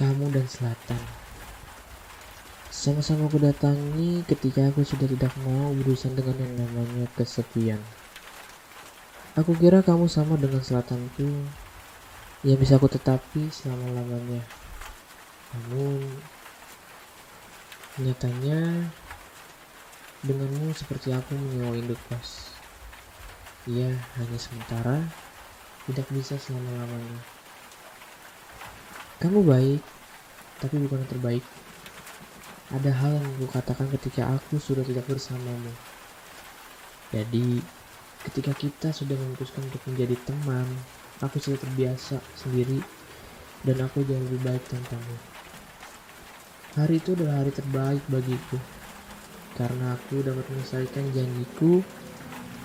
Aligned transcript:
kamu 0.00 0.32
dan 0.32 0.48
selatan. 0.48 1.02
Sama-sama 2.72 3.28
aku 3.28 3.36
datangi 3.36 4.24
ketika 4.24 4.72
aku 4.72 4.80
sudah 4.80 5.04
tidak 5.04 5.28
mau 5.44 5.76
berurusan 5.76 6.16
dengan 6.16 6.40
yang 6.40 6.54
namanya 6.56 7.04
kesepian. 7.12 7.76
Aku 9.36 9.52
kira 9.52 9.84
kamu 9.84 10.08
sama 10.08 10.40
dengan 10.40 10.64
selatanku 10.64 11.28
yang 12.40 12.56
bisa 12.56 12.80
aku 12.80 12.88
tetapi 12.88 13.52
selama-lamanya. 13.52 14.40
Namun, 15.52 16.00
nyatanya 18.00 18.88
denganmu 20.24 20.72
seperti 20.72 21.12
aku 21.12 21.36
menyewa 21.36 21.76
induk 21.76 22.00
kos. 22.08 22.56
Ia 23.68 23.92
hanya 24.16 24.38
sementara, 24.40 25.04
tidak 25.84 26.08
bisa 26.08 26.40
selama-lamanya. 26.40 27.20
Kamu 29.20 29.44
baik, 29.44 29.84
tapi 30.60 30.76
bukan 30.78 31.02
yang 31.02 31.10
terbaik. 31.10 31.44
Ada 32.70 32.92
hal 32.94 33.18
yang 33.18 33.26
aku 33.34 33.50
katakan 33.50 33.90
ketika 33.98 34.30
aku 34.30 34.62
sudah 34.62 34.86
tidak 34.86 35.02
bersamamu. 35.10 35.74
Jadi, 37.10 37.58
ketika 38.30 38.54
kita 38.54 38.88
sudah 38.94 39.18
memutuskan 39.18 39.66
untuk 39.66 39.82
menjadi 39.90 40.14
teman, 40.22 40.68
aku 41.18 41.42
sudah 41.42 41.58
terbiasa 41.58 42.22
sendiri 42.38 42.78
dan 43.66 43.76
aku 43.82 44.06
jauh 44.06 44.22
lebih 44.30 44.40
baik 44.46 44.62
tanpamu. 44.70 45.16
Hari 46.78 47.02
itu 47.02 47.18
adalah 47.18 47.42
hari 47.42 47.50
terbaik 47.50 48.02
bagiku 48.06 48.56
karena 49.58 49.98
aku 49.98 50.22
dapat 50.22 50.46
menyelesaikan 50.46 51.04
janjiku 51.10 51.82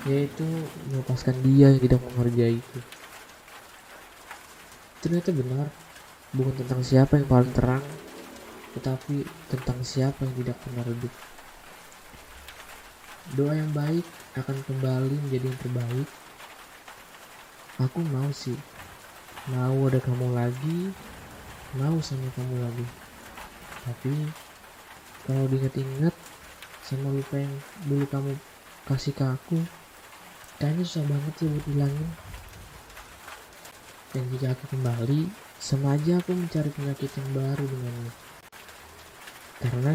yaitu 0.05 0.45
melepaskan 0.93 1.33
dia 1.41 1.73
yang 1.73 1.81
tidak 1.81 2.01
menghargaiku. 2.05 2.79
Ternyata 5.01 5.33
benar, 5.33 5.67
bukan 6.35 6.53
tentang 6.59 6.83
siapa 6.83 7.15
yang 7.15 7.27
paling 7.31 7.51
terang, 7.55 7.83
tetapi 8.75 9.23
tentang 9.47 9.79
siapa 9.87 10.27
yang 10.27 10.35
tidak 10.43 10.57
pernah 10.59 10.83
redup. 10.83 11.13
Doa 13.39 13.55
yang 13.55 13.71
baik 13.71 14.05
akan 14.35 14.57
kembali 14.67 15.15
menjadi 15.25 15.47
yang 15.47 15.59
terbaik. 15.63 16.09
Aku 17.79 17.99
mau 18.11 18.29
sih, 18.35 18.55
mau 19.51 19.87
ada 19.87 19.99
kamu 20.03 20.35
lagi, 20.35 20.91
mau 21.79 21.97
sama 22.03 22.27
kamu 22.35 22.55
lagi. 22.61 22.87
Tapi 23.87 24.13
kalau 25.25 25.49
diingat-ingat 25.49 26.15
sama 26.85 27.09
lupa 27.09 27.41
yang 27.41 27.55
dulu 27.89 28.05
kamu 28.11 28.31
kasih 28.85 29.15
ke 29.15 29.25
aku, 29.25 29.57
kayaknya 30.61 30.83
susah 30.85 31.05
banget 31.09 31.33
sih 31.39 31.47
buat 31.49 31.65
bilangin. 31.65 32.09
Dan 34.15 34.31
jika 34.31 34.55
aku 34.55 34.71
kembali, 34.71 35.27
sama 35.59 35.99
aja 35.99 36.23
aku 36.23 36.31
mencari 36.31 36.71
penyakit 36.71 37.11
yang 37.19 37.29
baru 37.35 37.67
denganmu. 37.67 38.11
Karena 39.59 39.93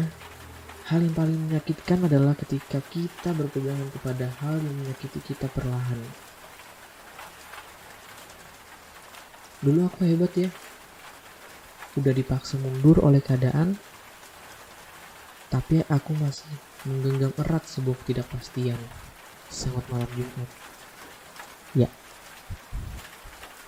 hal 0.93 0.99
yang 1.01 1.15
paling 1.17 1.39
menyakitkan 1.49 2.05
adalah 2.05 2.37
ketika 2.37 2.85
kita 2.93 3.33
berpegangan 3.33 3.89
kepada 3.89 4.29
hal 4.45 4.61
yang 4.61 4.75
menyakiti 4.77 5.25
kita 5.25 5.49
perlahan. 5.49 5.97
Dulu 9.65 9.89
aku 9.89 10.05
hebat 10.05 10.29
ya. 10.37 10.53
Udah 11.97 12.13
dipaksa 12.13 12.61
mundur 12.61 13.01
oleh 13.01 13.25
keadaan, 13.25 13.73
tapi 15.49 15.81
aku 15.89 16.13
masih 16.21 16.53
menggenggam 16.85 17.33
erat 17.41 17.65
sebuah 17.65 17.97
ketidakpastian. 18.05 18.77
Sangat 19.49 19.81
malam 19.89 20.07
Jumat. 20.13 20.49
Ya, 21.73 21.89